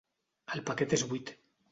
[0.55, 1.31] El paquet és buit.